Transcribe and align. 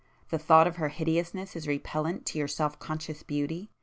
—the 0.31 0.39
[p 0.39 0.43
365] 0.43 0.47
thought 0.47 0.67
of 0.67 0.75
her 0.77 0.87
hideousness 0.89 1.55
is 1.55 1.67
repellent 1.67 2.25
to 2.25 2.39
your 2.39 2.47
self 2.47 2.79
conscious 2.79 3.21
beauty? 3.21 3.69